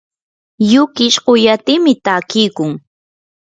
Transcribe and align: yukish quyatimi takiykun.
yukish 0.71 1.17
quyatimi 1.25 1.93
takiykun. 2.05 2.71